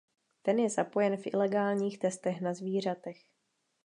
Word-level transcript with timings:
Ten 0.41 0.59
je 0.59 0.69
zapojen 0.69 1.17
v 1.17 1.25
ilegálních 1.27 1.99
testech 1.99 2.41
na 2.41 2.53
zvířatech. 2.53 3.23